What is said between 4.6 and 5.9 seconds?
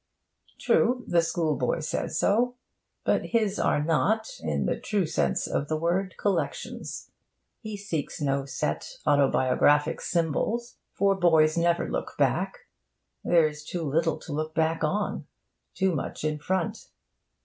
the true sense of the